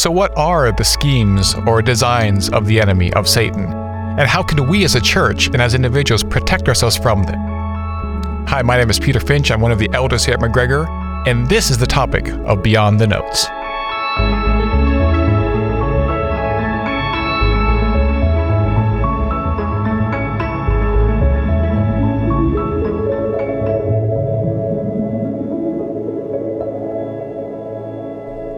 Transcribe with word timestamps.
So, 0.00 0.10
what 0.10 0.32
are 0.34 0.72
the 0.72 0.82
schemes 0.82 1.54
or 1.66 1.82
designs 1.82 2.48
of 2.48 2.64
the 2.64 2.80
enemy, 2.80 3.12
of 3.12 3.28
Satan? 3.28 3.66
And 3.66 4.26
how 4.26 4.42
can 4.42 4.66
we 4.66 4.82
as 4.82 4.94
a 4.94 5.00
church 5.00 5.48
and 5.48 5.60
as 5.60 5.74
individuals 5.74 6.24
protect 6.24 6.68
ourselves 6.68 6.96
from 6.96 7.24
them? 7.24 7.38
Hi, 8.48 8.62
my 8.62 8.78
name 8.78 8.88
is 8.88 8.98
Peter 8.98 9.20
Finch. 9.20 9.50
I'm 9.50 9.60
one 9.60 9.72
of 9.72 9.78
the 9.78 9.90
elders 9.92 10.24
here 10.24 10.32
at 10.32 10.40
McGregor, 10.40 10.88
and 11.28 11.46
this 11.50 11.70
is 11.70 11.76
the 11.76 11.86
topic 11.86 12.28
of 12.46 12.62
Beyond 12.62 12.98
the 12.98 13.08
Notes. 13.08 13.46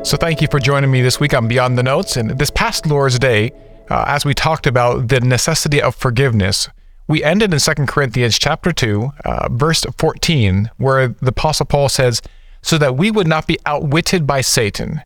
So, 0.05 0.16
thank 0.16 0.43
you 0.43 0.48
for 0.50 0.59
joining 0.59 0.91
me 0.91 1.00
this 1.00 1.21
week 1.21 1.32
on 1.32 1.46
Beyond 1.46 1.79
the 1.79 1.85
Notes. 1.85 2.16
And 2.16 2.37
this 2.37 2.50
past 2.50 2.87
Lord's 2.87 3.21
Day, 3.21 3.53
uh, 3.89 4.04
as 4.09 4.25
we 4.25 4.35
talked 4.35 4.67
about 4.67 5.07
the 5.07 5.21
necessity 5.21 5.81
of 5.81 5.95
forgiveness, 5.95 6.68
we 7.07 7.22
ended 7.22 7.54
in 7.54 7.61
2 7.61 7.86
Corinthians 7.86 8.36
chapter 8.36 8.73
2, 8.73 9.12
uh, 9.25 9.49
verse 9.53 9.85
14, 9.96 10.73
where 10.76 11.07
the 11.07 11.29
Apostle 11.29 11.67
Paul 11.67 11.89
says, 11.89 12.21
So 12.62 12.79
that 12.79 12.96
we 12.96 13.12
would 13.12 13.29
not 13.29 13.46
be 13.46 13.61
outwitted 13.64 14.26
by 14.26 14.40
Satan, 14.40 15.03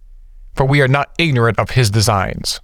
for 0.55 0.65
we 0.65 0.80
are 0.80 0.89
not 0.89 1.11
ignorant 1.19 1.59
of 1.59 1.70
his 1.70 1.91
designs. 1.91 2.62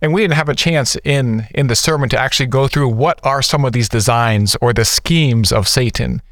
And 0.00 0.14
we 0.14 0.22
didn't 0.22 0.36
have 0.36 0.48
a 0.48 0.54
chance 0.54 0.96
in, 1.04 1.48
in 1.54 1.66
the 1.66 1.76
sermon 1.76 2.08
to 2.08 2.18
actually 2.18 2.46
go 2.46 2.66
through 2.66 2.88
what 2.88 3.20
are 3.24 3.42
some 3.42 3.66
of 3.66 3.74
these 3.74 3.90
designs 3.90 4.56
or 4.62 4.72
the 4.72 4.86
schemes 4.86 5.52
of 5.52 5.68
Satan. 5.68 6.22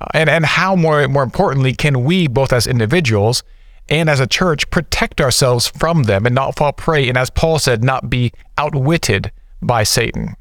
Uh, 0.00 0.06
and, 0.14 0.30
and 0.30 0.46
how, 0.46 0.74
more, 0.74 1.06
more 1.08 1.22
importantly, 1.22 1.74
can 1.74 2.04
we, 2.04 2.26
both 2.26 2.54
as 2.54 2.66
individuals, 2.66 3.42
and 3.92 4.08
as 4.08 4.20
a 4.20 4.26
church 4.26 4.70
protect 4.70 5.20
ourselves 5.20 5.68
from 5.68 6.04
them 6.04 6.24
and 6.24 6.34
not 6.34 6.56
fall 6.56 6.72
prey, 6.72 7.10
and 7.10 7.18
as 7.18 7.28
Paul 7.28 7.58
said, 7.58 7.84
not 7.84 8.08
be 8.08 8.32
outwitted 8.56 9.30
by 9.60 9.82
Satan. 9.82 10.34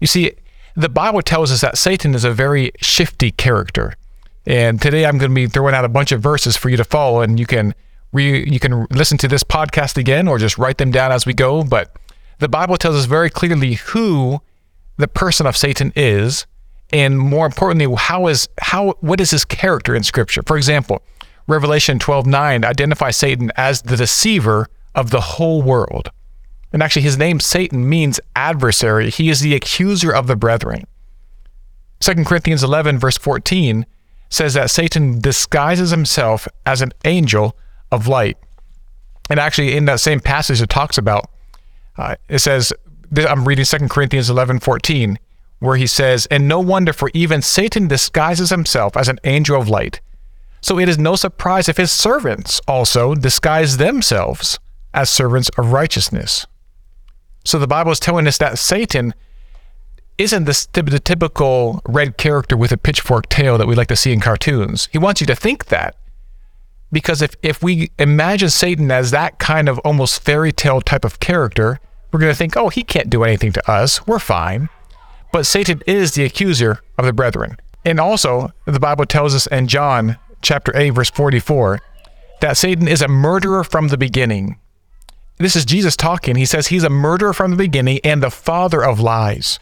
You 0.00 0.08
see, 0.08 0.32
the 0.74 0.88
Bible 0.88 1.22
tells 1.22 1.52
us 1.52 1.60
that 1.60 1.78
Satan 1.78 2.12
is 2.12 2.24
a 2.24 2.32
very 2.32 2.72
shifty 2.80 3.30
character. 3.30 3.94
And 4.46 4.82
today 4.82 5.06
I'm 5.06 5.16
going 5.16 5.30
to 5.30 5.34
be 5.34 5.46
throwing 5.46 5.76
out 5.76 5.84
a 5.84 5.88
bunch 5.88 6.10
of 6.10 6.20
verses 6.20 6.56
for 6.56 6.70
you 6.70 6.76
to 6.76 6.82
follow, 6.82 7.20
and 7.20 7.38
you 7.38 7.46
can 7.46 7.72
re, 8.12 8.44
you 8.50 8.58
can 8.58 8.84
listen 8.90 9.16
to 9.18 9.28
this 9.28 9.44
podcast 9.44 9.96
again 9.96 10.26
or 10.26 10.36
just 10.36 10.58
write 10.58 10.78
them 10.78 10.90
down 10.90 11.12
as 11.12 11.24
we 11.24 11.32
go. 11.32 11.62
But 11.62 11.94
the 12.40 12.48
Bible 12.48 12.76
tells 12.76 12.96
us 12.96 13.04
very 13.04 13.30
clearly 13.30 13.74
who 13.74 14.40
the 14.96 15.06
person 15.06 15.46
of 15.46 15.56
Satan 15.56 15.92
is, 15.94 16.46
and 16.92 17.16
more 17.16 17.46
importantly, 17.46 17.94
how 17.96 18.26
is 18.26 18.48
how 18.60 18.96
what 19.00 19.20
is 19.20 19.30
his 19.30 19.44
character 19.44 19.94
in 19.94 20.02
Scripture. 20.02 20.42
For 20.44 20.56
example, 20.56 21.00
Revelation 21.46 21.98
12:9 21.98 22.64
identifies 22.64 23.16
Satan 23.16 23.52
as 23.56 23.82
the 23.82 23.96
deceiver 23.96 24.68
of 24.94 25.10
the 25.10 25.20
whole 25.20 25.62
world. 25.62 26.10
And 26.72 26.82
actually 26.82 27.02
his 27.02 27.18
name 27.18 27.40
Satan 27.40 27.88
means 27.88 28.20
adversary. 28.36 29.10
He 29.10 29.28
is 29.28 29.40
the 29.40 29.54
accuser 29.54 30.12
of 30.12 30.26
the 30.26 30.36
brethren. 30.36 30.86
2 32.00 32.24
Corinthians 32.24 32.62
11 32.62 32.98
verse 32.98 33.18
14 33.18 33.84
says 34.28 34.54
that 34.54 34.70
Satan 34.70 35.20
disguises 35.20 35.90
himself 35.90 36.46
as 36.64 36.80
an 36.80 36.92
angel 37.04 37.56
of 37.90 38.06
light. 38.06 38.38
And 39.28 39.40
actually 39.40 39.76
in 39.76 39.84
that 39.86 40.00
same 40.00 40.20
passage 40.20 40.62
it 40.62 40.68
talks 40.68 40.96
about 40.96 41.30
uh, 41.98 42.14
it 42.28 42.38
says 42.38 42.72
I'm 43.16 43.46
reading 43.46 43.64
2 43.64 43.88
Corinthians 43.88 44.30
11 44.30 44.60
14 44.60 45.18
where 45.60 45.76
he 45.76 45.86
says, 45.86 46.26
And 46.26 46.48
no 46.48 46.58
wonder, 46.58 46.92
for 46.92 47.10
even 47.14 47.42
Satan 47.42 47.86
disguises 47.86 48.50
himself 48.50 48.96
as 48.96 49.08
an 49.08 49.20
angel 49.24 49.60
of 49.60 49.68
light. 49.68 50.00
So 50.60 50.78
it 50.78 50.88
is 50.88 50.98
no 50.98 51.16
surprise 51.16 51.68
if 51.68 51.76
his 51.76 51.90
servants 51.90 52.60
also 52.68 53.14
disguise 53.14 53.76
themselves 53.76 54.58
as 54.92 55.08
servants 55.08 55.48
of 55.56 55.72
righteousness. 55.72 56.46
So 57.44 57.58
the 57.58 57.66
Bible 57.66 57.92
is 57.92 58.00
telling 58.00 58.26
us 58.26 58.38
that 58.38 58.58
Satan 58.58 59.14
isn't 60.18 60.44
the, 60.44 60.82
the 60.82 61.00
typical 61.00 61.80
red 61.86 62.18
character 62.18 62.56
with 62.56 62.72
a 62.72 62.76
pitchfork 62.76 63.28
tail 63.30 63.56
that 63.56 63.66
we 63.66 63.74
like 63.74 63.88
to 63.88 63.96
see 63.96 64.12
in 64.12 64.20
cartoons. 64.20 64.88
He 64.92 64.98
wants 64.98 65.20
you 65.22 65.26
to 65.28 65.34
think 65.34 65.66
that. 65.66 65.96
Because 66.92 67.22
if, 67.22 67.36
if 67.42 67.62
we 67.62 67.90
imagine 67.98 68.50
Satan 68.50 68.90
as 68.90 69.12
that 69.12 69.38
kind 69.38 69.68
of 69.68 69.78
almost 69.78 70.22
fairy 70.22 70.52
tale 70.52 70.80
type 70.80 71.04
of 71.04 71.20
character, 71.20 71.80
we're 72.12 72.20
going 72.20 72.32
to 72.32 72.36
think, 72.36 72.56
oh, 72.56 72.68
he 72.68 72.82
can't 72.82 73.08
do 73.08 73.24
anything 73.24 73.52
to 73.52 73.70
us. 73.70 74.06
We're 74.06 74.18
fine. 74.18 74.68
But 75.32 75.46
Satan 75.46 75.82
is 75.86 76.12
the 76.12 76.24
accuser 76.24 76.80
of 76.98 77.06
the 77.06 77.12
brethren. 77.12 77.56
And 77.84 77.98
also, 77.98 78.50
the 78.66 78.80
Bible 78.80 79.06
tells 79.06 79.34
us 79.34 79.46
in 79.46 79.68
John 79.68 80.18
chapter 80.42 80.76
8, 80.76 80.90
verse 80.90 81.10
44, 81.10 81.80
that 82.40 82.56
Satan 82.56 82.88
is 82.88 83.02
a 83.02 83.08
murderer 83.08 83.64
from 83.64 83.88
the 83.88 83.98
beginning. 83.98 84.58
This 85.38 85.56
is 85.56 85.64
Jesus 85.64 85.96
talking. 85.96 86.36
He 86.36 86.44
says 86.44 86.66
he's 86.66 86.84
a 86.84 86.90
murderer 86.90 87.32
from 87.32 87.50
the 87.50 87.56
beginning 87.56 88.00
and 88.04 88.22
the 88.22 88.30
father 88.30 88.84
of 88.84 89.00
lies. 89.00 89.58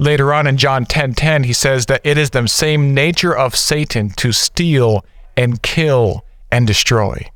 Later 0.00 0.32
on 0.32 0.46
in 0.46 0.56
John 0.56 0.84
10:10, 0.84 0.86
10, 0.86 1.14
10, 1.14 1.44
he 1.44 1.52
says 1.52 1.86
that 1.86 2.00
it 2.04 2.16
is 2.16 2.30
the 2.30 2.46
same 2.48 2.94
nature 2.94 3.36
of 3.36 3.54
Satan 3.54 4.10
to 4.16 4.32
steal 4.32 5.04
and 5.36 5.62
kill 5.62 6.24
and 6.50 6.66
destroy. 6.66 7.30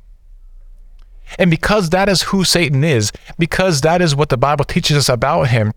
And 1.37 1.49
because 1.49 1.91
that 1.91 2.09
is 2.09 2.23
who 2.23 2.43
Satan 2.43 2.83
is, 2.83 3.11
because 3.37 3.81
that 3.81 4.01
is 4.01 4.15
what 4.15 4.29
the 4.29 4.37
Bible 4.37 4.65
teaches 4.65 4.97
us 4.97 5.09
about 5.09 5.49
him, 5.49 5.73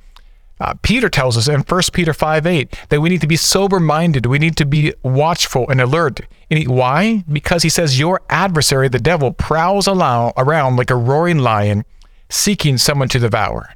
uh, 0.60 0.74
Peter 0.82 1.08
tells 1.08 1.36
us 1.36 1.48
in 1.48 1.60
1 1.60 1.82
Peter 1.92 2.12
5 2.12 2.46
8 2.46 2.76
that 2.88 3.00
we 3.00 3.08
need 3.08 3.20
to 3.20 3.26
be 3.26 3.36
sober 3.36 3.78
minded. 3.78 4.26
We 4.26 4.38
need 4.38 4.56
to 4.56 4.66
be 4.66 4.92
watchful 5.02 5.68
and 5.68 5.80
alert. 5.80 6.20
And 6.50 6.58
he, 6.58 6.66
why? 6.66 7.24
Because 7.30 7.62
he 7.62 7.68
says, 7.68 7.98
Your 7.98 8.22
adversary, 8.28 8.88
the 8.88 8.98
devil, 8.98 9.32
prowls 9.32 9.86
around 9.86 10.76
like 10.76 10.90
a 10.90 10.96
roaring 10.96 11.38
lion, 11.38 11.84
seeking 12.28 12.76
someone 12.76 13.08
to 13.08 13.18
devour. 13.18 13.72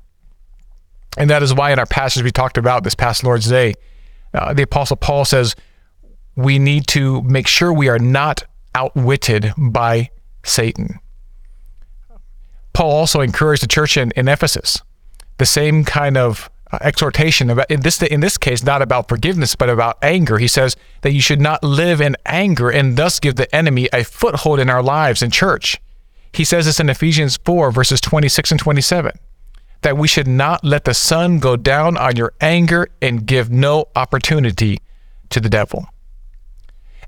And 1.16 1.30
that 1.30 1.42
is 1.42 1.54
why 1.54 1.72
in 1.72 1.78
our 1.78 1.86
passage 1.86 2.22
we 2.22 2.30
talked 2.30 2.58
about 2.58 2.84
this 2.84 2.94
past 2.94 3.22
Lord's 3.22 3.48
Day, 3.48 3.74
uh, 4.34 4.54
the 4.54 4.62
Apostle 4.62 4.96
Paul 4.96 5.24
says, 5.24 5.54
We 6.34 6.58
need 6.58 6.86
to 6.88 7.22
make 7.22 7.46
sure 7.46 7.72
we 7.72 7.88
are 7.88 7.98
not 7.98 8.44
outwitted 8.74 9.52
by 9.56 10.10
Satan. 10.42 10.98
Paul 12.72 12.90
also 12.90 13.20
encouraged 13.20 13.62
the 13.62 13.68
church 13.68 13.96
in, 13.96 14.12
in 14.16 14.28
Ephesus 14.28 14.80
the 15.38 15.46
same 15.46 15.84
kind 15.84 16.16
of 16.16 16.48
uh, 16.72 16.78
exhortation 16.80 17.50
about 17.50 17.70
in 17.70 17.80
this 17.80 18.00
in 18.02 18.20
this 18.20 18.38
case 18.38 18.64
not 18.64 18.80
about 18.80 19.08
forgiveness 19.08 19.54
but 19.54 19.68
about 19.68 19.98
anger. 20.02 20.38
He 20.38 20.48
says 20.48 20.74
that 21.02 21.12
you 21.12 21.20
should 21.20 21.40
not 21.40 21.62
live 21.62 22.00
in 22.00 22.16
anger 22.24 22.70
and 22.70 22.96
thus 22.96 23.20
give 23.20 23.36
the 23.36 23.54
enemy 23.54 23.88
a 23.92 24.04
foothold 24.04 24.58
in 24.58 24.70
our 24.70 24.82
lives 24.82 25.22
in 25.22 25.30
church. 25.30 25.80
He 26.32 26.44
says 26.44 26.64
this 26.64 26.80
in 26.80 26.88
Ephesians 26.88 27.38
4 27.44 27.70
verses 27.70 28.00
26 28.00 28.52
and 28.52 28.60
27 28.60 29.12
that 29.82 29.98
we 29.98 30.08
should 30.08 30.28
not 30.28 30.64
let 30.64 30.84
the 30.84 30.94
sun 30.94 31.38
go 31.38 31.56
down 31.56 31.96
on 31.96 32.16
your 32.16 32.32
anger 32.40 32.88
and 33.02 33.26
give 33.26 33.50
no 33.50 33.86
opportunity 33.94 34.78
to 35.28 35.40
the 35.40 35.50
devil. 35.50 35.86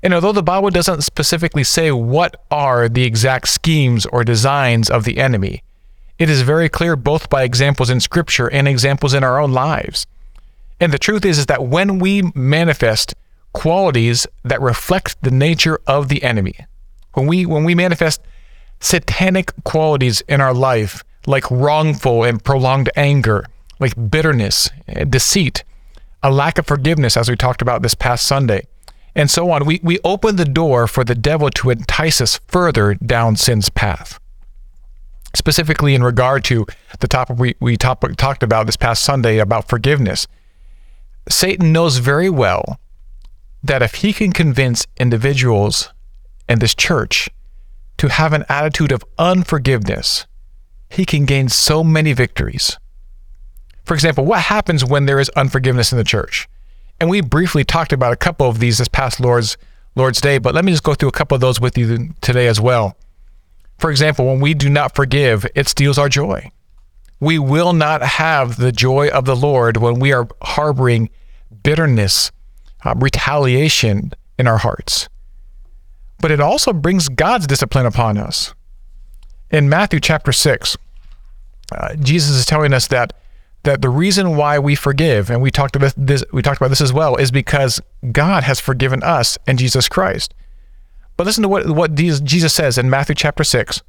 And 0.03 0.13
although 0.13 0.33
the 0.33 0.43
Bible 0.43 0.69
doesn't 0.69 1.01
specifically 1.01 1.63
say 1.63 1.91
what 1.91 2.43
are 2.51 2.87
the 2.87 3.03
exact 3.03 3.47
schemes 3.47 4.05
or 4.05 4.23
designs 4.23 4.89
of 4.89 5.05
the 5.05 5.17
enemy 5.17 5.63
it 6.17 6.29
is 6.29 6.41
very 6.41 6.69
clear 6.69 6.95
both 6.95 7.29
by 7.29 7.43
examples 7.43 7.89
in 7.89 7.99
Scripture 7.99 8.47
and 8.47 8.67
examples 8.67 9.13
in 9.13 9.23
our 9.23 9.39
own 9.39 9.51
lives. 9.51 10.07
And 10.79 10.93
the 10.93 10.99
truth 10.99 11.25
is, 11.25 11.37
is 11.37 11.45
that 11.47 11.65
when 11.65 11.99
we 11.99 12.31
manifest 12.33 13.15
qualities 13.53 14.27
that 14.43 14.61
reflect 14.61 15.21
the 15.21 15.31
nature 15.31 15.79
of 15.87 16.07
the 16.07 16.23
enemy, 16.23 16.55
when 17.13 17.27
we 17.27 17.45
when 17.45 17.63
we 17.63 17.75
manifest 17.75 18.21
satanic 18.79 19.51
qualities 19.63 20.21
in 20.21 20.41
our 20.41 20.53
life, 20.53 21.03
like 21.25 21.49
wrongful 21.49 22.23
and 22.23 22.43
prolonged 22.43 22.89
anger, 22.95 23.45
like 23.79 24.09
bitterness, 24.09 24.69
deceit, 25.09 25.63
a 26.21 26.31
lack 26.31 26.57
of 26.57 26.65
forgiveness, 26.65 27.15
as 27.17 27.29
we 27.29 27.35
talked 27.35 27.61
about 27.61 27.81
this 27.81 27.95
past 27.95 28.27
Sunday, 28.27 28.67
and 29.15 29.31
so 29.31 29.49
on, 29.51 29.65
we, 29.65 29.79
we 29.81 29.99
open 30.03 30.35
the 30.35 30.45
door 30.45 30.87
for 30.87 31.05
the 31.05 31.15
devil 31.15 31.49
to 31.49 31.69
entice 31.69 32.19
us 32.19 32.39
further 32.47 32.95
down 32.95 33.37
sin's 33.37 33.69
path 33.69 34.19
specifically 35.35 35.95
in 35.95 36.03
regard 36.03 36.43
to 36.45 36.65
the 36.99 37.07
topic 37.07 37.37
we, 37.37 37.55
we 37.59 37.77
top, 37.77 38.03
talked 38.17 38.43
about 38.43 38.65
this 38.65 38.77
past 38.77 39.03
Sunday 39.03 39.39
about 39.39 39.67
forgiveness. 39.67 40.27
Satan 41.29 41.71
knows 41.71 41.97
very 41.97 42.29
well 42.29 42.79
that 43.63 43.81
if 43.81 43.95
he 43.95 44.13
can 44.13 44.31
convince 44.31 44.85
individuals 44.97 45.91
in 46.47 46.59
this 46.59 46.75
church 46.75 47.29
to 47.97 48.09
have 48.09 48.33
an 48.33 48.45
attitude 48.47 48.91
of 48.91 49.03
unforgiveness, 49.17 50.27
he 50.89 51.05
can 51.05 51.25
gain 51.25 51.49
so 51.49 51.83
many 51.83 52.13
victories. 52.13 52.77
For 53.83 53.93
example, 53.93 54.25
what 54.25 54.41
happens 54.41 54.85
when 54.85 55.05
there 55.05 55.19
is 55.19 55.29
unforgiveness 55.29 55.91
in 55.91 55.97
the 55.97 56.03
church? 56.03 56.47
And 56.99 57.09
we 57.09 57.21
briefly 57.21 57.63
talked 57.63 57.91
about 57.91 58.13
a 58.13 58.17
couple 58.17 58.47
of 58.47 58.59
these 58.59 58.77
this 58.77 58.87
past 58.87 59.19
Lord's 59.19 59.57
Lord's 59.95 60.19
Day, 60.19 60.37
but 60.39 60.53
let 60.53 60.65
me 60.65 60.73
just 60.73 60.83
go 60.83 60.93
through 60.93 61.09
a 61.09 61.13
couple 61.13 61.35
of 61.35 61.41
those 61.41 61.61
with 61.61 61.77
you 61.77 62.13
today 62.19 62.47
as 62.47 62.59
well. 62.59 62.97
For 63.77 63.91
example, 63.91 64.25
when 64.25 64.39
we 64.39 64.53
do 64.53 64.69
not 64.69 64.95
forgive, 64.95 65.45
it 65.55 65.67
steals 65.67 65.97
our 65.97 66.09
joy. 66.09 66.51
We 67.19 67.39
will 67.39 67.73
not 67.73 68.01
have 68.01 68.57
the 68.57 68.71
joy 68.71 69.09
of 69.09 69.25
the 69.25 69.35
Lord 69.35 69.77
when 69.77 69.99
we 69.99 70.13
are 70.13 70.27
harboring 70.41 71.09
bitterness, 71.63 72.31
uh, 72.83 72.93
retaliation 72.97 74.13
in 74.37 74.47
our 74.47 74.57
hearts. 74.57 75.09
But 76.19 76.31
it 76.31 76.39
also 76.39 76.73
brings 76.73 77.09
God's 77.09 77.47
discipline 77.47 77.85
upon 77.85 78.17
us. 78.17 78.53
In 79.51 79.69
Matthew 79.69 79.99
chapter 79.99 80.31
6, 80.31 80.77
uh, 81.71 81.95
Jesus 81.95 82.35
is 82.35 82.45
telling 82.45 82.73
us 82.73 82.87
that 82.87 83.13
that 83.65 83.81
the 83.81 83.89
reason 83.89 84.37
why 84.37 84.59
we 84.59 84.75
forgive, 84.75 85.29
and 85.29 85.41
we 85.41 85.51
talked 85.51 85.75
about 85.75 85.93
this, 85.97 86.23
we 86.31 86.41
talked 86.41 86.57
about 86.57 86.69
this 86.69 86.81
as 86.81 86.93
well, 86.93 87.15
is 87.15 87.31
because 87.31 87.81
God 88.11 88.43
has 88.43 88.59
forgiven 88.59 89.03
us 89.03 89.37
in 89.47 89.57
Jesus 89.57 89.89
Christ. 89.89 90.33
But 91.17 91.25
listen 91.25 91.43
to 91.43 91.49
what 91.49 91.69
what 91.69 91.95
Jesus 91.95 92.53
says 92.53 92.77
in 92.77 92.89
Matthew 92.89 93.15
chapter 93.15 93.43
six, 93.43 93.81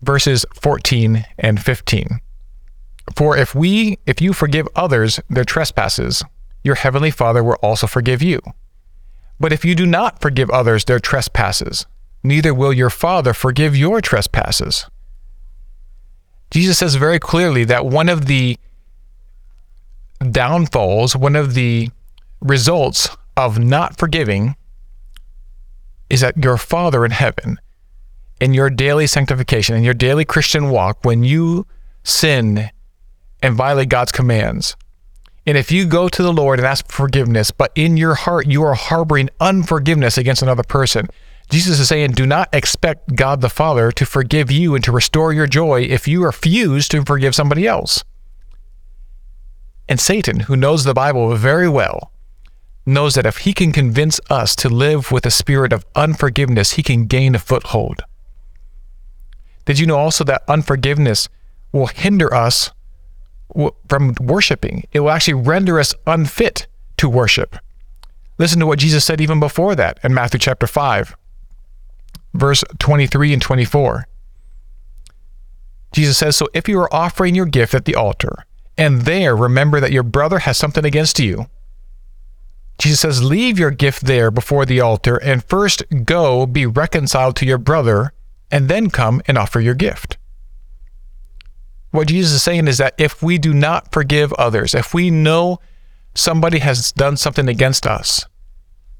verses 0.00 0.46
fourteen 0.54 1.26
and 1.38 1.62
fifteen. 1.62 2.20
For 3.16 3.36
if 3.36 3.54
we, 3.54 3.98
if 4.06 4.20
you 4.20 4.32
forgive 4.32 4.68
others 4.76 5.20
their 5.28 5.44
trespasses, 5.44 6.22
your 6.62 6.76
heavenly 6.76 7.10
Father 7.10 7.42
will 7.42 7.58
also 7.62 7.86
forgive 7.86 8.22
you. 8.22 8.40
But 9.40 9.52
if 9.52 9.64
you 9.64 9.74
do 9.74 9.86
not 9.86 10.20
forgive 10.20 10.48
others 10.50 10.84
their 10.84 11.00
trespasses, 11.00 11.84
neither 12.22 12.54
will 12.54 12.72
your 12.72 12.90
Father 12.90 13.34
forgive 13.34 13.76
your 13.76 14.00
trespasses. 14.00 14.86
Jesus 16.52 16.78
says 16.78 16.94
very 16.94 17.18
clearly 17.18 17.64
that 17.64 17.86
one 17.86 18.08
of 18.08 18.26
the 18.26 18.56
downfalls, 20.30 21.16
one 21.16 21.34
of 21.34 21.54
the 21.54 21.90
results 22.40 23.08
of 23.36 23.58
not 23.58 23.98
forgiving 23.98 24.54
is 26.12 26.20
that 26.20 26.36
your 26.36 26.58
Father 26.58 27.06
in 27.06 27.10
heaven, 27.10 27.58
in 28.38 28.52
your 28.52 28.68
daily 28.68 29.06
sanctification, 29.06 29.74
in 29.74 29.82
your 29.82 29.94
daily 29.94 30.26
Christian 30.26 30.68
walk, 30.68 30.98
when 31.06 31.24
you 31.24 31.66
sin 32.04 32.68
and 33.42 33.54
violate 33.54 33.88
God's 33.88 34.12
commands, 34.12 34.76
and 35.46 35.56
if 35.56 35.72
you 35.72 35.86
go 35.86 36.10
to 36.10 36.22
the 36.22 36.32
Lord 36.32 36.58
and 36.58 36.66
ask 36.66 36.86
for 36.86 37.04
forgiveness, 37.04 37.50
but 37.50 37.72
in 37.74 37.96
your 37.96 38.14
heart 38.14 38.46
you 38.46 38.62
are 38.62 38.74
harboring 38.74 39.30
unforgiveness 39.40 40.18
against 40.18 40.42
another 40.42 40.62
person, 40.62 41.08
Jesus 41.48 41.80
is 41.80 41.88
saying, 41.88 42.10
do 42.10 42.26
not 42.26 42.50
expect 42.52 43.16
God 43.16 43.40
the 43.40 43.48
Father 43.48 43.90
to 43.92 44.04
forgive 44.04 44.50
you 44.50 44.74
and 44.74 44.84
to 44.84 44.92
restore 44.92 45.32
your 45.32 45.46
joy 45.46 45.80
if 45.80 46.06
you 46.06 46.22
refuse 46.22 46.88
to 46.88 47.02
forgive 47.04 47.34
somebody 47.34 47.66
else. 47.66 48.04
And 49.88 49.98
Satan, 49.98 50.40
who 50.40 50.56
knows 50.56 50.84
the 50.84 50.94
Bible 50.94 51.34
very 51.36 51.70
well, 51.70 52.11
knows 52.84 53.14
that 53.14 53.26
if 53.26 53.38
he 53.38 53.52
can 53.52 53.72
convince 53.72 54.20
us 54.28 54.56
to 54.56 54.68
live 54.68 55.12
with 55.12 55.24
a 55.24 55.30
spirit 55.30 55.72
of 55.72 55.86
unforgiveness, 55.94 56.72
he 56.72 56.82
can 56.82 57.06
gain 57.06 57.34
a 57.34 57.38
foothold. 57.38 58.02
Did 59.64 59.78
you 59.78 59.86
know 59.86 59.98
also 59.98 60.24
that 60.24 60.42
unforgiveness 60.48 61.28
will 61.72 61.86
hinder 61.86 62.32
us 62.34 62.70
from 63.88 64.14
worshiping. 64.20 64.86
It 64.92 65.00
will 65.00 65.10
actually 65.10 65.34
render 65.34 65.78
us 65.78 65.94
unfit 66.06 66.66
to 66.96 67.08
worship. 67.08 67.56
Listen 68.38 68.60
to 68.60 68.66
what 68.66 68.78
Jesus 68.78 69.04
said 69.04 69.20
even 69.20 69.40
before 69.40 69.74
that 69.74 69.98
in 70.02 70.14
Matthew 70.14 70.40
chapter 70.40 70.66
5, 70.66 71.16
verse 72.34 72.64
23 72.78 73.34
and 73.34 73.42
24. 73.42 74.06
Jesus 75.92 76.16
says, 76.16 76.36
So 76.36 76.48
if 76.54 76.68
you 76.68 76.80
are 76.80 76.92
offering 76.94 77.34
your 77.34 77.46
gift 77.46 77.74
at 77.74 77.84
the 77.84 77.94
altar, 77.94 78.46
and 78.78 79.02
there 79.02 79.36
remember 79.36 79.80
that 79.80 79.92
your 79.92 80.02
brother 80.02 80.40
has 80.40 80.56
something 80.56 80.84
against 80.84 81.18
you, 81.18 81.46
Jesus 82.82 82.98
says, 82.98 83.22
Leave 83.22 83.60
your 83.60 83.70
gift 83.70 84.06
there 84.06 84.32
before 84.32 84.66
the 84.66 84.80
altar, 84.80 85.16
and 85.16 85.44
first 85.44 85.84
go 86.04 86.46
be 86.46 86.66
reconciled 86.66 87.36
to 87.36 87.46
your 87.46 87.58
brother, 87.58 88.12
and 88.50 88.68
then 88.68 88.90
come 88.90 89.22
and 89.26 89.38
offer 89.38 89.60
your 89.60 89.76
gift. 89.76 90.18
What 91.92 92.08
Jesus 92.08 92.32
is 92.32 92.42
saying 92.42 92.66
is 92.66 92.78
that 92.78 92.94
if 92.98 93.22
we 93.22 93.38
do 93.38 93.54
not 93.54 93.92
forgive 93.92 94.32
others, 94.32 94.74
if 94.74 94.92
we 94.92 95.10
know 95.10 95.60
somebody 96.16 96.58
has 96.58 96.90
done 96.90 97.16
something 97.16 97.48
against 97.48 97.86
us 97.86 98.26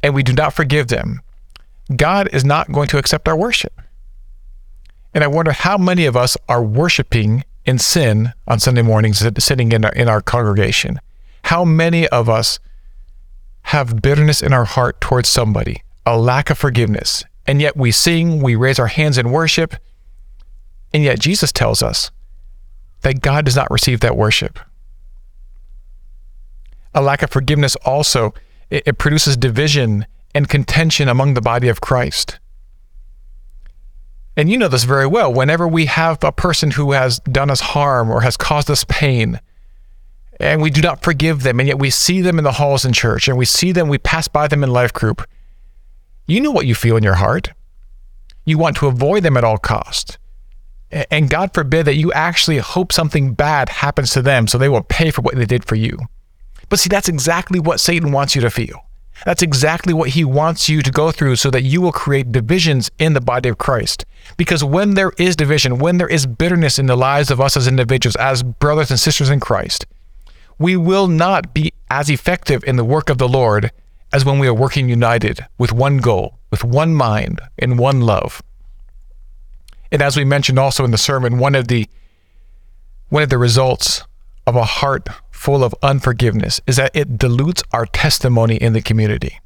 and 0.00 0.14
we 0.14 0.22
do 0.22 0.32
not 0.32 0.52
forgive 0.52 0.86
them, 0.86 1.20
God 1.96 2.28
is 2.32 2.44
not 2.44 2.70
going 2.70 2.86
to 2.88 2.98
accept 2.98 3.26
our 3.26 3.36
worship. 3.36 3.72
And 5.12 5.24
I 5.24 5.26
wonder 5.26 5.50
how 5.50 5.76
many 5.76 6.06
of 6.06 6.16
us 6.16 6.36
are 6.48 6.62
worshiping 6.62 7.44
in 7.64 7.78
sin 7.78 8.32
on 8.46 8.60
Sunday 8.60 8.82
mornings, 8.82 9.26
sitting 9.42 9.72
in 9.72 9.84
our, 9.84 9.92
in 9.92 10.08
our 10.08 10.20
congregation. 10.20 11.00
How 11.44 11.64
many 11.64 12.06
of 12.08 12.28
us 12.28 12.60
have 13.64 14.02
bitterness 14.02 14.42
in 14.42 14.52
our 14.52 14.64
heart 14.64 15.00
towards 15.00 15.28
somebody, 15.28 15.82
a 16.04 16.18
lack 16.18 16.50
of 16.50 16.58
forgiveness, 16.58 17.24
and 17.46 17.60
yet 17.60 17.76
we 17.76 17.90
sing, 17.90 18.42
we 18.42 18.54
raise 18.54 18.78
our 18.78 18.88
hands 18.88 19.18
in 19.18 19.30
worship, 19.30 19.74
and 20.92 21.02
yet 21.02 21.18
Jesus 21.18 21.52
tells 21.52 21.82
us 21.82 22.10
that 23.02 23.20
God 23.20 23.44
does 23.44 23.56
not 23.56 23.70
receive 23.70 24.00
that 24.00 24.16
worship. 24.16 24.58
A 26.94 27.02
lack 27.02 27.22
of 27.22 27.30
forgiveness 27.30 27.76
also 27.84 28.34
it, 28.70 28.82
it 28.86 28.98
produces 28.98 29.36
division 29.36 30.06
and 30.34 30.48
contention 30.48 31.08
among 31.08 31.34
the 31.34 31.40
body 31.40 31.68
of 31.68 31.80
Christ. 31.80 32.38
And 34.36 34.50
you 34.50 34.56
know 34.56 34.68
this 34.68 34.84
very 34.84 35.06
well. 35.06 35.32
Whenever 35.32 35.68
we 35.68 35.86
have 35.86 36.22
a 36.24 36.32
person 36.32 36.70
who 36.72 36.92
has 36.92 37.20
done 37.20 37.50
us 37.50 37.60
harm 37.60 38.10
or 38.10 38.22
has 38.22 38.38
caused 38.38 38.70
us 38.70 38.84
pain, 38.84 39.40
and 40.42 40.60
we 40.60 40.70
do 40.70 40.80
not 40.80 41.02
forgive 41.02 41.42
them, 41.42 41.60
and 41.60 41.68
yet 41.68 41.78
we 41.78 41.88
see 41.88 42.20
them 42.20 42.38
in 42.38 42.44
the 42.44 42.52
halls 42.52 42.84
in 42.84 42.92
church, 42.92 43.28
and 43.28 43.38
we 43.38 43.44
see 43.44 43.70
them, 43.72 43.88
we 43.88 43.98
pass 43.98 44.26
by 44.28 44.48
them 44.48 44.64
in 44.64 44.72
life 44.72 44.92
group, 44.92 45.22
you 46.26 46.40
know 46.40 46.50
what 46.50 46.66
you 46.66 46.74
feel 46.74 46.96
in 46.96 47.02
your 47.02 47.14
heart. 47.14 47.50
You 48.44 48.58
want 48.58 48.76
to 48.78 48.88
avoid 48.88 49.22
them 49.22 49.36
at 49.36 49.44
all 49.44 49.58
cost. 49.58 50.18
And 51.10 51.30
God 51.30 51.54
forbid 51.54 51.86
that 51.86 51.94
you 51.94 52.12
actually 52.12 52.58
hope 52.58 52.92
something 52.92 53.34
bad 53.34 53.68
happens 53.68 54.10
to 54.10 54.22
them 54.22 54.46
so 54.46 54.58
they 54.58 54.68
will 54.68 54.82
pay 54.82 55.10
for 55.10 55.22
what 55.22 55.36
they 55.36 55.46
did 55.46 55.64
for 55.64 55.76
you. 55.76 55.96
But 56.68 56.80
see, 56.80 56.88
that's 56.88 57.08
exactly 57.08 57.60
what 57.60 57.80
Satan 57.80 58.12
wants 58.12 58.34
you 58.34 58.40
to 58.42 58.50
feel. 58.50 58.84
That's 59.24 59.42
exactly 59.42 59.94
what 59.94 60.10
he 60.10 60.24
wants 60.24 60.68
you 60.68 60.82
to 60.82 60.90
go 60.90 61.12
through 61.12 61.36
so 61.36 61.50
that 61.50 61.62
you 61.62 61.80
will 61.80 61.92
create 61.92 62.32
divisions 62.32 62.90
in 62.98 63.12
the 63.12 63.20
body 63.20 63.48
of 63.48 63.58
Christ. 63.58 64.04
Because 64.36 64.64
when 64.64 64.94
there 64.94 65.12
is 65.18 65.36
division, 65.36 65.78
when 65.78 65.98
there 65.98 66.08
is 66.08 66.26
bitterness 66.26 66.78
in 66.78 66.86
the 66.86 66.96
lives 66.96 67.30
of 67.30 67.40
us 67.40 67.56
as 67.56 67.68
individuals, 67.68 68.16
as 68.16 68.42
brothers 68.42 68.90
and 68.90 68.98
sisters 68.98 69.30
in 69.30 69.38
Christ, 69.38 69.86
we 70.58 70.76
will 70.76 71.08
not 71.08 71.54
be 71.54 71.72
as 71.90 72.10
effective 72.10 72.64
in 72.64 72.76
the 72.76 72.84
work 72.84 73.10
of 73.10 73.18
the 73.18 73.28
Lord 73.28 73.70
as 74.12 74.24
when 74.24 74.38
we 74.38 74.46
are 74.46 74.54
working 74.54 74.88
united 74.88 75.40
with 75.58 75.72
one 75.72 75.98
goal, 75.98 76.38
with 76.50 76.64
one 76.64 76.94
mind, 76.94 77.40
and 77.58 77.78
one 77.78 78.00
love. 78.00 78.42
And 79.90 80.02
as 80.02 80.16
we 80.16 80.24
mentioned 80.24 80.58
also 80.58 80.84
in 80.84 80.90
the 80.90 80.98
sermon, 80.98 81.38
one 81.38 81.54
of 81.54 81.68
the 81.68 81.88
one 83.08 83.22
of 83.22 83.28
the 83.28 83.38
results 83.38 84.04
of 84.46 84.56
a 84.56 84.64
heart 84.64 85.08
full 85.30 85.62
of 85.62 85.74
unforgiveness 85.82 86.60
is 86.66 86.76
that 86.76 86.94
it 86.94 87.18
dilutes 87.18 87.62
our 87.72 87.84
testimony 87.84 88.56
in 88.56 88.72
the 88.72 88.80
community. 88.80 89.38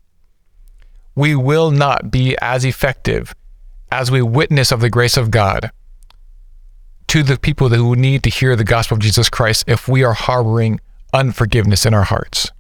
We 1.16 1.34
will 1.34 1.70
not 1.70 2.10
be 2.10 2.36
as 2.40 2.64
effective 2.64 3.34
as 3.90 4.10
we 4.10 4.22
witness 4.22 4.70
of 4.70 4.80
the 4.80 4.90
grace 4.90 5.16
of 5.16 5.30
God 5.30 5.70
to 7.08 7.22
the 7.22 7.38
people 7.38 7.68
who 7.68 7.96
need 7.96 8.22
to 8.24 8.30
hear 8.30 8.54
the 8.54 8.64
gospel 8.64 8.96
of 8.96 9.02
Jesus 9.02 9.30
Christ 9.30 9.64
if 9.66 9.88
we 9.88 10.04
are 10.04 10.12
harboring 10.12 10.80
unforgiveness 11.16 11.86
in 11.86 11.94
our 11.94 12.04
hearts. 12.04 12.52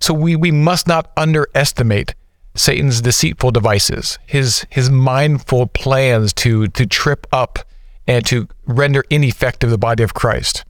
So 0.00 0.14
we, 0.14 0.34
we 0.34 0.50
must 0.50 0.88
not 0.88 1.12
underestimate 1.16 2.14
Satan's 2.54 3.00
deceitful 3.00 3.50
devices, 3.50 4.18
his 4.26 4.66
his 4.68 4.90
mindful 4.90 5.66
plans 5.66 6.32
to 6.34 6.66
to 6.68 6.86
trip 6.86 7.26
up 7.32 7.60
and 8.06 8.26
to 8.26 8.48
render 8.66 9.04
ineffective 9.10 9.70
the 9.70 9.78
body 9.78 10.02
of 10.02 10.12
Christ. 10.12 10.64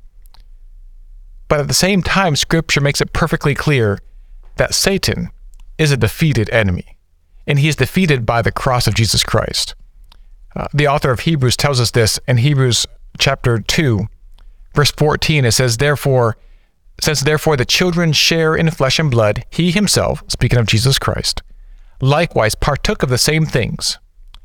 But 1.49 1.61
at 1.61 1.68
the 1.68 1.75
same 1.75 2.02
time, 2.02 2.37
Scripture 2.37 2.80
makes 2.80 3.00
it 3.00 3.12
perfectly 3.12 3.54
clear 3.54 3.99
that 4.56 4.75
Satan 4.75 5.30
is 5.78 5.90
a 5.90 5.97
defeated 5.97 6.50
enemy, 6.50 6.97
and 7.47 7.59
he 7.59 7.68
is 7.68 7.76
defeated 7.76 8.26
by 8.26 8.42
the 8.42 8.52
cross 8.52 8.87
of 8.87 8.94
Jesus 8.94 9.25
Christ. 9.25 9.75
Uh, 10.54 10.68
the 10.75 10.87
author 10.87 11.11
of 11.11 11.21
Hebrews 11.21 11.56
tells 11.56 11.80
us 11.80 11.90
this 11.90 12.21
in 12.28 12.37
Hebrews 12.37 12.87
chapter 13.18 13.59
2, 13.59 14.06
verse 14.75 14.91
14. 14.93 15.45
It 15.45 15.52
says, 15.52 15.76
Therefore, 15.76 16.37
since 17.00 17.21
therefore 17.21 17.57
the 17.57 17.64
children 17.64 18.12
share 18.12 18.55
in 18.55 18.71
flesh 18.71 18.99
and 18.99 19.11
blood, 19.11 19.45
he 19.50 19.71
himself, 19.71 20.23
speaking 20.29 20.59
of 20.59 20.67
Jesus 20.67 20.99
Christ, 20.99 21.43
likewise 22.00 22.55
partook 22.55 23.02
of 23.02 23.09
the 23.09 23.19
same 23.19 23.47
things. 23.47 23.99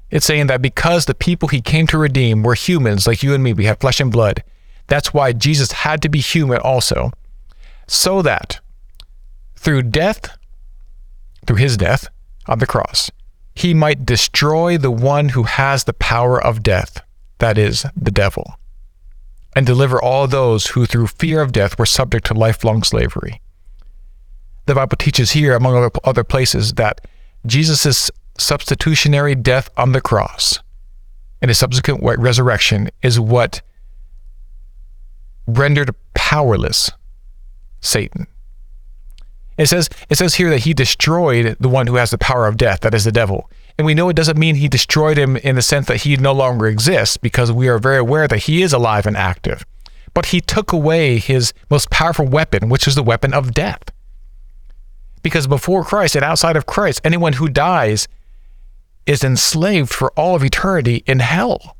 It's 0.09 0.25
saying 0.25 0.47
that 0.47 0.61
because 0.61 1.05
the 1.05 1.15
people 1.15 1.49
he 1.49 1.61
came 1.61 1.87
to 1.87 1.97
redeem 1.97 2.43
were 2.43 2.55
humans 2.55 3.05
like 3.05 3.23
you 3.23 3.33
and 3.33 3.43
me, 3.43 3.53
we 3.53 3.65
have 3.65 3.79
flesh 3.79 3.99
and 3.99 4.11
blood. 4.11 4.43
That's 4.87 5.13
why 5.13 5.33
Jesus 5.33 5.71
had 5.73 6.01
to 6.01 6.09
be 6.09 6.19
human 6.19 6.59
also, 6.59 7.11
so 7.87 8.21
that 8.21 8.59
through 9.55 9.83
death, 9.83 10.37
through 11.45 11.57
his 11.57 11.75
death 11.75 12.07
on 12.47 12.59
the 12.59 12.67
cross, 12.67 13.11
he 13.53 13.73
might 13.73 14.05
destroy 14.05 14.77
the 14.77 14.91
one 14.91 15.29
who 15.29 15.43
has 15.43 15.83
the 15.83 15.93
power 15.93 16.41
of 16.41 16.63
death, 16.63 17.01
that 17.39 17.57
is, 17.57 17.85
the 17.95 18.11
devil, 18.11 18.57
and 19.57 19.65
deliver 19.65 19.99
all 19.99 20.27
those 20.27 20.67
who 20.67 20.85
through 20.85 21.07
fear 21.07 21.41
of 21.41 21.51
death 21.51 21.79
were 21.79 21.85
subject 21.87 22.27
to 22.27 22.35
lifelong 22.35 22.83
slavery. 22.83 23.41
The 24.67 24.75
Bible 24.75 24.97
teaches 24.97 25.31
here, 25.31 25.55
among 25.55 25.89
other 26.03 26.23
places, 26.23 26.73
that 26.73 27.01
Jesus' 27.43 28.11
substitutionary 28.37 29.33
death 29.33 29.71
on 29.75 29.93
the 29.93 29.99
cross 29.99 30.59
and 31.41 31.49
his 31.49 31.57
subsequent 31.57 32.03
resurrection 32.03 32.91
is 33.01 33.19
what 33.19 33.63
rendered 35.47 35.95
powerless 36.13 36.91
Satan. 37.81 38.27
It 39.57 39.65
says, 39.65 39.89
it 40.07 40.19
says 40.19 40.35
here 40.35 40.51
that 40.51 40.65
he 40.65 40.75
destroyed 40.75 41.57
the 41.59 41.69
one 41.69 41.87
who 41.87 41.95
has 41.95 42.11
the 42.11 42.19
power 42.19 42.45
of 42.45 42.57
death, 42.57 42.81
that 42.81 42.93
is 42.93 43.05
the 43.05 43.11
devil. 43.11 43.49
And 43.77 43.85
we 43.85 43.93
know 43.93 44.09
it 44.09 44.15
doesn't 44.15 44.39
mean 44.39 44.55
he 44.55 44.67
destroyed 44.67 45.17
him 45.17 45.37
in 45.37 45.55
the 45.55 45.61
sense 45.61 45.85
that 45.87 45.97
he 45.97 46.17
no 46.17 46.33
longer 46.33 46.65
exists, 46.65 47.17
because 47.17 47.51
we 47.51 47.67
are 47.67 47.77
very 47.77 47.97
aware 47.97 48.27
that 48.27 48.39
he 48.39 48.63
is 48.63 48.73
alive 48.73 49.05
and 49.05 49.15
active. 49.15 49.63
But 50.13 50.27
he 50.27 50.41
took 50.41 50.73
away 50.73 51.19
his 51.19 51.53
most 51.69 51.91
powerful 51.91 52.25
weapon, 52.25 52.69
which 52.69 52.87
is 52.87 52.95
the 52.95 53.03
weapon 53.03 53.33
of 53.33 53.53
death. 53.53 53.91
Because 55.21 55.45
before 55.45 55.83
Christ 55.83 56.15
and 56.15 56.25
outside 56.25 56.55
of 56.55 56.65
Christ, 56.65 57.01
anyone 57.03 57.33
who 57.33 57.49
dies 57.49 58.07
is 59.05 59.23
enslaved 59.23 59.93
for 59.93 60.11
all 60.13 60.35
of 60.35 60.43
eternity 60.43 61.03
in 61.05 61.19
hell. 61.19 61.77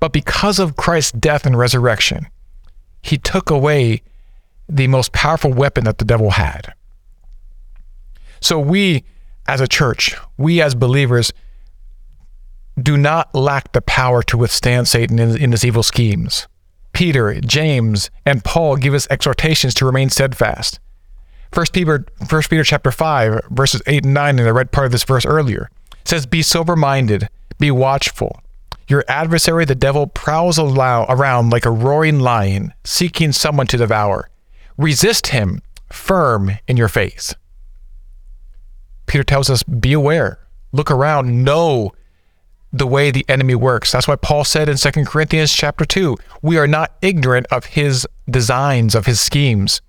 But 0.00 0.12
because 0.12 0.58
of 0.58 0.76
Christ's 0.76 1.12
death 1.12 1.46
and 1.46 1.56
resurrection, 1.56 2.26
he 3.02 3.18
took 3.18 3.50
away 3.50 4.02
the 4.68 4.88
most 4.88 5.12
powerful 5.12 5.52
weapon 5.52 5.84
that 5.84 5.98
the 5.98 6.04
devil 6.04 6.30
had. 6.32 6.74
So 8.40 8.58
we 8.58 9.04
as 9.46 9.60
a 9.60 9.68
church, 9.68 10.16
we 10.36 10.60
as 10.60 10.74
believers, 10.74 11.32
do 12.80 12.96
not 12.96 13.34
lack 13.34 13.72
the 13.72 13.82
power 13.82 14.22
to 14.24 14.38
withstand 14.38 14.88
Satan 14.88 15.18
in, 15.18 15.36
in 15.36 15.52
his 15.52 15.64
evil 15.64 15.82
schemes. 15.82 16.48
Peter, 16.92 17.40
James, 17.40 18.10
and 18.24 18.44
Paul 18.44 18.76
give 18.76 18.94
us 18.94 19.08
exhortations 19.10 19.74
to 19.74 19.86
remain 19.86 20.10
steadfast. 20.10 20.80
First 21.52 21.72
Peter, 21.72 22.04
First 22.28 22.50
Peter 22.50 22.64
chapter 22.64 22.90
5, 22.90 23.46
verses 23.50 23.82
8 23.86 24.04
and 24.04 24.14
9, 24.14 24.38
and 24.38 24.48
I 24.48 24.50
read 24.50 24.72
part 24.72 24.86
of 24.86 24.92
this 24.92 25.04
verse 25.04 25.26
earlier, 25.26 25.70
says, 26.04 26.26
Be 26.26 26.42
sober 26.42 26.74
minded, 26.74 27.28
be 27.58 27.70
watchful. 27.70 28.40
Your 28.88 29.04
adversary, 29.08 29.64
the 29.64 29.74
devil, 29.74 30.06
prowls 30.06 30.58
around 30.58 31.50
like 31.50 31.64
a 31.64 31.70
roaring 31.70 32.20
lion, 32.20 32.74
seeking 32.84 33.32
someone 33.32 33.66
to 33.68 33.76
devour. 33.76 34.28
Resist 34.76 35.28
him, 35.28 35.62
firm 35.90 36.58
in 36.66 36.76
your 36.76 36.88
faith. 36.88 37.34
Peter 39.06 39.24
tells 39.24 39.50
us, 39.50 39.62
be 39.62 39.92
aware, 39.92 40.38
look 40.72 40.90
around, 40.90 41.44
know 41.44 41.92
the 42.72 42.86
way 42.86 43.10
the 43.10 43.24
enemy 43.28 43.54
works. 43.54 43.92
That's 43.92 44.08
why 44.08 44.16
Paul 44.16 44.44
said 44.44 44.68
in 44.68 44.76
2 44.76 45.04
Corinthians 45.04 45.52
chapter 45.52 45.84
2, 45.84 46.16
we 46.42 46.58
are 46.58 46.66
not 46.66 46.96
ignorant 47.00 47.46
of 47.50 47.66
his 47.66 48.06
designs, 48.28 48.94
of 48.94 49.06
his 49.06 49.20
schemes. 49.20 49.80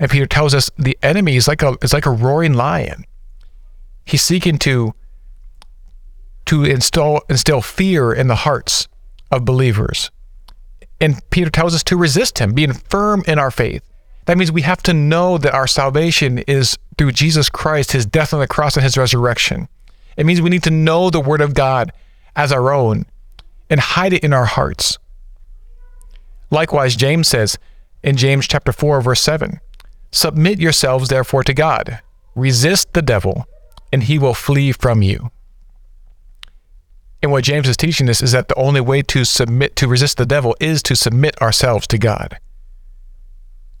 And 0.00 0.10
Peter 0.10 0.26
tells 0.26 0.52
us 0.52 0.68
the 0.76 0.98
enemy 1.02 1.36
is 1.36 1.46
like 1.46 1.62
a 1.62 1.76
is 1.80 1.92
like 1.92 2.06
a 2.06 2.10
roaring 2.10 2.54
lion. 2.54 3.04
He's 4.04 4.22
seeking 4.22 4.58
to 4.58 4.94
to 6.46 6.64
install 6.64 7.22
instill 7.28 7.62
fear 7.62 8.12
in 8.12 8.26
the 8.26 8.34
hearts 8.34 8.88
of 9.30 9.44
believers. 9.44 10.10
And 11.00 11.22
Peter 11.30 11.50
tells 11.50 11.72
us 11.72 11.84
to 11.84 11.96
resist 11.96 12.40
him, 12.40 12.52
being 12.52 12.72
firm 12.72 13.22
in 13.28 13.38
our 13.38 13.52
faith. 13.52 13.82
That 14.26 14.38
means 14.38 14.52
we 14.52 14.62
have 14.62 14.82
to 14.84 14.92
know 14.92 15.36
that 15.38 15.54
our 15.54 15.66
salvation 15.66 16.38
is 16.40 16.78
through 16.96 17.12
Jesus 17.12 17.48
Christ, 17.48 17.92
his 17.92 18.06
death 18.06 18.32
on 18.32 18.40
the 18.40 18.46
cross 18.46 18.76
and 18.76 18.84
his 18.84 18.96
resurrection. 18.96 19.68
It 20.16 20.26
means 20.26 20.40
we 20.40 20.50
need 20.50 20.62
to 20.64 20.70
know 20.70 21.10
the 21.10 21.20
word 21.20 21.40
of 21.40 21.54
God 21.54 21.92
as 22.36 22.52
our 22.52 22.72
own 22.72 23.06
and 23.68 23.80
hide 23.80 24.12
it 24.12 24.22
in 24.22 24.32
our 24.32 24.44
hearts. 24.44 24.98
Likewise, 26.50 26.96
James 26.96 27.28
says 27.28 27.58
in 28.02 28.16
James 28.16 28.46
chapter 28.46 28.72
4 28.72 29.00
verse 29.00 29.20
7, 29.20 29.60
"Submit 30.10 30.60
yourselves 30.60 31.08
therefore 31.08 31.42
to 31.44 31.54
God. 31.54 32.00
Resist 32.34 32.92
the 32.92 33.02
devil, 33.02 33.46
and 33.92 34.04
he 34.04 34.18
will 34.18 34.34
flee 34.34 34.72
from 34.72 35.02
you." 35.02 35.30
And 37.22 37.32
what 37.32 37.44
James 37.44 37.68
is 37.68 37.76
teaching 37.76 38.08
us 38.10 38.22
is 38.22 38.32
that 38.32 38.48
the 38.48 38.54
only 38.54 38.80
way 38.80 39.02
to 39.02 39.24
submit 39.24 39.76
to 39.76 39.88
resist 39.88 40.16
the 40.16 40.26
devil 40.26 40.56
is 40.60 40.82
to 40.82 40.96
submit 40.96 41.40
ourselves 41.40 41.86
to 41.88 41.98
God. 41.98 42.38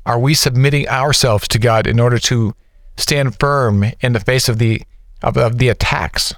Are 0.04 0.18
we 0.18 0.34
submitting 0.34 0.88
ourselves 0.88 1.46
to 1.48 1.58
God 1.58 1.86
in 1.86 2.00
order 2.00 2.18
to 2.18 2.54
stand 2.96 3.38
firm 3.38 3.84
in 4.00 4.12
the 4.12 4.20
face 4.20 4.48
of 4.48 4.58
the 4.58 4.82
of, 5.22 5.36
of 5.36 5.58
the 5.58 5.68
attacks 5.68 6.34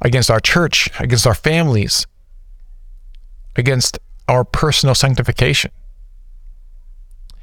against 0.00 0.30
our 0.30 0.38
church, 0.38 0.88
against 1.00 1.26
our 1.26 1.34
families, 1.34 2.06
against 3.56 3.98
our 4.28 4.44
personal 4.44 4.94
sanctification? 4.94 5.72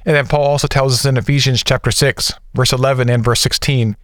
And 0.05 0.15
then 0.15 0.27
Paul 0.27 0.45
also 0.45 0.67
tells 0.67 0.93
us 0.93 1.05
in 1.05 1.17
Ephesians 1.17 1.61
chapter 1.63 1.91
6, 1.91 2.33
verse 2.53 2.71
11 2.71 3.09
and 3.09 3.23
verse 3.23 3.41
16, 3.41 3.97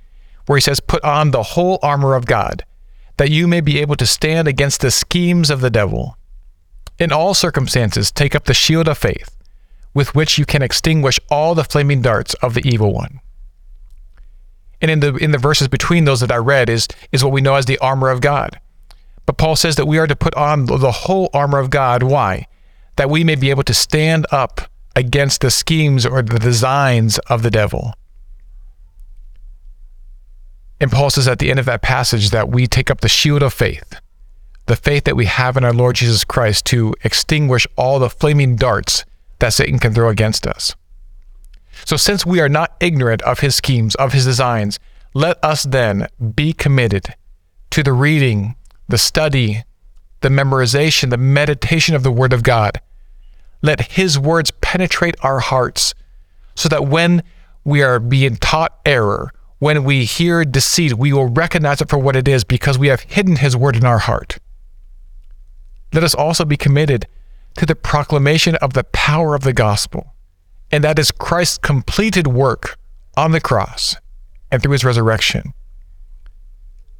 where 0.45 0.57
he 0.57 0.61
says, 0.61 0.81
Put 0.81 1.03
on 1.05 1.31
the 1.31 1.41
whole 1.41 1.79
armor 1.81 2.15
of 2.15 2.25
God, 2.25 2.65
that 3.15 3.31
you 3.31 3.47
may 3.47 3.61
be 3.61 3.79
able 3.79 3.95
to 3.95 4.05
stand 4.05 4.47
against 4.47 4.81
the 4.81 4.91
schemes 4.91 5.49
of 5.49 5.61
the 5.61 5.69
devil. 5.69 6.17
In 6.99 7.13
all 7.13 7.33
circumstances, 7.33 8.11
take 8.11 8.35
up 8.35 8.43
the 8.43 8.53
shield 8.53 8.89
of 8.89 8.97
faith 8.97 9.34
with 9.95 10.13
which 10.13 10.37
you 10.37 10.45
can 10.45 10.61
extinguish 10.61 11.19
all 11.31 11.55
the 11.55 11.63
flaming 11.63 12.03
darts 12.03 12.35
of 12.35 12.53
the 12.53 12.67
evil 12.67 12.93
one. 12.93 13.21
And 14.81 14.91
in 14.91 14.99
the 14.99 15.15
in 15.15 15.31
the 15.31 15.39
verses 15.39 15.67
between 15.67 16.05
those 16.05 16.19
that 16.19 16.31
I 16.31 16.35
read 16.35 16.69
is 16.69 16.87
is 17.11 17.23
what 17.23 17.33
we 17.33 17.41
know 17.41 17.55
as 17.55 17.65
the 17.65 17.79
armor 17.79 18.09
of 18.09 18.21
God. 18.21 18.59
But 19.25 19.37
Paul 19.37 19.55
says 19.55 19.77
that 19.77 19.87
we 19.87 19.97
are 19.97 20.05
to 20.05 20.15
put 20.15 20.35
on 20.35 20.65
the 20.65 20.91
whole 20.91 21.31
armor 21.33 21.57
of 21.57 21.71
God. 21.71 22.03
Why? 22.03 22.45
That 22.97 23.09
we 23.09 23.23
may 23.23 23.35
be 23.35 23.49
able 23.49 23.63
to 23.63 23.73
stand 23.73 24.27
up 24.31 24.61
against 24.95 25.41
the 25.41 25.49
schemes 25.49 26.05
or 26.05 26.21
the 26.21 26.37
designs 26.37 27.17
of 27.29 27.41
the 27.41 27.49
devil. 27.49 27.93
And 30.79 30.91
Paul 30.91 31.09
says 31.09 31.27
at 31.27 31.39
the 31.39 31.49
end 31.49 31.59
of 31.59 31.65
that 31.65 31.81
passage 31.81 32.29
that 32.29 32.49
we 32.49 32.67
take 32.67 32.91
up 32.91 33.01
the 33.01 33.09
shield 33.09 33.41
of 33.41 33.53
faith, 33.53 33.99
the 34.67 34.75
faith 34.75 35.05
that 35.05 35.15
we 35.15 35.25
have 35.25 35.57
in 35.57 35.63
our 35.63 35.73
Lord 35.73 35.95
Jesus 35.95 36.23
Christ 36.25 36.65
to 36.65 36.93
extinguish 37.03 37.65
all 37.77 37.97
the 37.97 38.09
flaming 38.09 38.57
darts 38.57 39.05
that 39.39 39.53
Satan 39.53 39.79
can 39.79 39.93
throw 39.93 40.09
against 40.09 40.47
us. 40.47 40.75
So, 41.85 41.97
since 41.97 42.25
we 42.25 42.39
are 42.39 42.49
not 42.49 42.75
ignorant 42.79 43.21
of 43.23 43.39
his 43.39 43.55
schemes, 43.55 43.95
of 43.95 44.13
his 44.13 44.25
designs, 44.25 44.79
let 45.13 45.43
us 45.43 45.63
then 45.63 46.07
be 46.35 46.53
committed 46.53 47.15
to 47.71 47.83
the 47.83 47.93
reading, 47.93 48.55
the 48.87 48.97
study, 48.97 49.63
the 50.21 50.29
memorization, 50.29 51.09
the 51.09 51.17
meditation 51.17 51.95
of 51.95 52.03
the 52.03 52.11
Word 52.11 52.33
of 52.33 52.43
God. 52.43 52.81
Let 53.61 53.91
his 53.91 54.17
words 54.17 54.51
penetrate 54.61 55.15
our 55.21 55.39
hearts 55.39 55.93
so 56.55 56.69
that 56.69 56.87
when 56.87 57.23
we 57.63 57.81
are 57.81 57.99
being 57.99 58.37
taught 58.37 58.79
error, 58.85 59.31
when 59.59 59.83
we 59.83 60.05
hear 60.05 60.45
deceit, 60.45 60.93
we 60.93 61.13
will 61.13 61.27
recognize 61.27 61.81
it 61.81 61.89
for 61.89 61.97
what 61.97 62.15
it 62.15 62.27
is 62.27 62.43
because 62.43 62.77
we 62.77 62.87
have 62.87 63.01
hidden 63.01 63.37
his 63.37 63.55
word 63.55 63.75
in 63.75 63.85
our 63.85 63.99
heart. 63.99 64.37
Let 65.93 66.03
us 66.03 66.13
also 66.13 66.45
be 66.45 66.57
committed 66.57 67.07
to 67.57 67.65
the 67.65 67.75
proclamation 67.75 68.55
of 68.55 68.73
the 68.73 68.83
power 68.85 69.35
of 69.35 69.43
the 69.43 69.53
gospel, 69.53 70.13
and 70.71 70.83
that 70.83 70.99
is 70.99 71.11
Christ's 71.11 71.57
completed 71.57 72.27
work 72.27 72.77
on 73.15 73.31
the 73.31 73.41
cross 73.41 73.95
and 74.51 74.61
through 74.61 74.73
his 74.73 74.85
resurrection. 74.85 75.53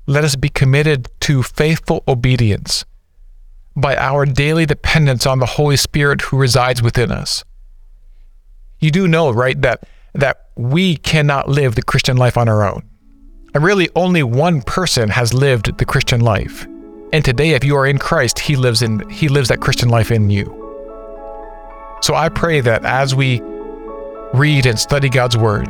Let 0.08 0.24
us 0.24 0.36
be 0.36 0.50
committed 0.50 1.10
to 1.22 1.44
faithful 1.44 2.04
obedience 2.08 2.86
by 3.76 3.98
our 3.98 4.26
daily 4.26 4.66
dependence 4.66 5.26
on 5.26 5.40
the 5.40 5.46
Holy 5.46 5.78
Spirit 5.78 6.22
who 6.22 6.38
resides 6.38 6.82
within 6.82 7.12
us. 7.12 7.44
You 8.80 8.92
do 8.92 9.08
know, 9.08 9.32
right, 9.32 9.60
that 9.62 9.88
that 10.14 10.50
we 10.56 10.96
cannot 10.96 11.50
live 11.50 11.76
the 11.76 11.84
Christian 11.84 12.16
life 12.16 12.38
on 12.38 12.48
our 12.48 12.64
own. 12.64 12.84
And 13.54 13.64
really 13.64 13.90
only 13.96 14.24
one 14.24 14.62
person 14.62 15.10
has 15.10 15.34
lived 15.34 15.78
the 15.78 15.86
Christian 15.86 16.22
life. 16.22 16.66
And 17.14 17.24
today, 17.24 17.52
if 17.52 17.64
you 17.64 17.78
are 17.78 17.86
in 17.86 17.98
Christ, 17.98 18.40
He 18.40 18.56
lives 18.56 18.82
in 18.82 19.08
He 19.10 19.30
lives 19.30 19.50
that 19.50 19.62
Christian 19.62 19.90
life 19.90 20.12
in 20.12 20.30
you. 20.30 20.46
So 22.02 22.16
I 22.16 22.30
pray 22.30 22.62
that 22.62 22.84
as 22.84 23.16
we 23.16 23.42
read 24.34 24.66
and 24.66 24.80
study 24.80 25.10
God's 25.10 25.38
Word, 25.38 25.68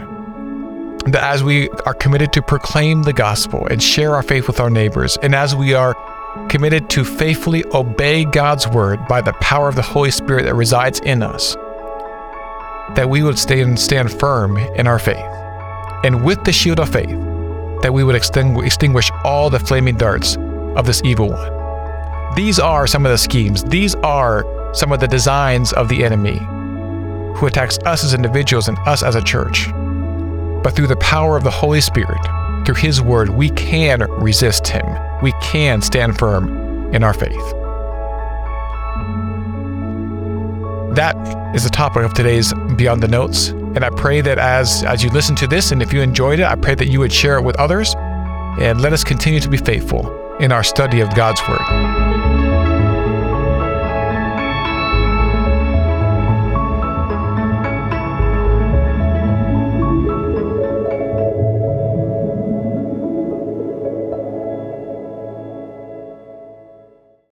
that 1.07 1.23
as 1.23 1.43
we 1.43 1.69
are 1.85 1.93
committed 1.93 2.33
to 2.33 2.41
proclaim 2.41 3.03
the 3.03 3.13
gospel 3.13 3.67
and 3.67 3.81
share 3.81 4.15
our 4.15 4.23
faith 4.23 4.47
with 4.47 4.59
our 4.59 4.69
neighbors, 4.69 5.17
and 5.21 5.35
as 5.35 5.55
we 5.55 5.73
are 5.73 5.93
committed 6.49 6.89
to 6.89 7.03
faithfully 7.03 7.63
obey 7.73 8.25
God's 8.25 8.67
Word 8.67 9.05
by 9.07 9.21
the 9.21 9.33
power 9.33 9.67
of 9.67 9.75
the 9.75 9.81
Holy 9.81 10.11
Spirit 10.11 10.43
that 10.43 10.55
resides 10.55 10.99
in 11.01 11.21
us, 11.21 11.55
that 12.95 13.09
we 13.09 13.23
would 13.23 13.37
stand, 13.37 13.79
stand 13.79 14.11
firm 14.11 14.57
in 14.57 14.87
our 14.87 14.99
faith. 14.99 15.17
And 16.03 16.23
with 16.23 16.43
the 16.43 16.51
shield 16.51 16.79
of 16.79 16.89
faith, 16.89 17.09
that 17.81 17.93
we 17.93 18.03
would 18.03 18.15
extinguish 18.15 19.11
all 19.23 19.49
the 19.49 19.59
flaming 19.59 19.95
darts 19.95 20.37
of 20.75 20.85
this 20.85 21.01
evil 21.03 21.29
one. 21.29 22.35
These 22.35 22.59
are 22.59 22.85
some 22.85 23.05
of 23.05 23.11
the 23.11 23.17
schemes, 23.17 23.63
these 23.63 23.95
are 23.95 24.45
some 24.73 24.91
of 24.91 24.99
the 24.99 25.07
designs 25.07 25.71
of 25.73 25.87
the 25.87 26.03
enemy 26.03 26.37
who 27.37 27.47
attacks 27.47 27.77
us 27.79 28.03
as 28.03 28.13
individuals 28.13 28.67
and 28.67 28.77
us 28.79 29.03
as 29.03 29.15
a 29.15 29.21
church. 29.21 29.69
But 30.63 30.75
through 30.75 30.87
the 30.87 30.97
power 30.97 31.37
of 31.37 31.43
the 31.43 31.51
Holy 31.51 31.81
Spirit, 31.81 32.19
through 32.65 32.75
His 32.75 33.01
Word, 33.01 33.29
we 33.29 33.49
can 33.51 34.01
resist 34.11 34.67
Him. 34.67 34.85
We 35.21 35.31
can 35.41 35.81
stand 35.81 36.17
firm 36.17 36.93
in 36.93 37.03
our 37.03 37.13
faith. 37.13 37.53
That 40.95 41.15
is 41.55 41.63
the 41.63 41.69
topic 41.69 42.03
of 42.03 42.13
today's 42.13 42.53
Beyond 42.75 43.03
the 43.03 43.07
Notes. 43.07 43.49
And 43.49 43.83
I 43.83 43.89
pray 43.89 44.21
that 44.21 44.37
as, 44.37 44.83
as 44.83 45.03
you 45.03 45.09
listen 45.09 45.35
to 45.37 45.47
this 45.47 45.71
and 45.71 45.81
if 45.81 45.93
you 45.93 46.01
enjoyed 46.01 46.39
it, 46.39 46.45
I 46.45 46.55
pray 46.55 46.75
that 46.75 46.87
you 46.87 46.99
would 46.99 47.13
share 47.13 47.37
it 47.37 47.43
with 47.43 47.57
others 47.57 47.93
and 48.59 48.81
let 48.81 48.93
us 48.93 49.03
continue 49.03 49.39
to 49.41 49.49
be 49.49 49.57
faithful 49.57 50.24
in 50.39 50.51
our 50.51 50.63
study 50.63 50.99
of 50.99 51.13
God's 51.15 51.41
Word. 51.47 52.24